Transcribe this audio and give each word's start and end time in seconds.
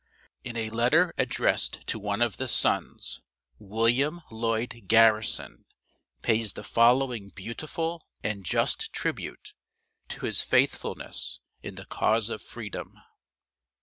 W. 0.43 0.49
In 0.49 0.57
a 0.57 0.75
letter 0.75 1.13
addressed 1.19 1.85
to 1.85 1.99
one 1.99 2.23
of 2.23 2.37
the 2.37 2.47
sons, 2.47 3.21
William 3.59 4.23
Lloyd 4.31 4.85
Garrison 4.87 5.65
pays 6.23 6.53
the 6.53 6.63
following 6.63 7.29
beautiful 7.29 8.07
and 8.23 8.43
just 8.43 8.91
tribute 8.91 9.53
to 10.07 10.25
his 10.25 10.41
faithfulness 10.41 11.39
in 11.61 11.75
the 11.75 11.85
cause 11.85 12.31
of 12.31 12.41
freedom. 12.41 12.95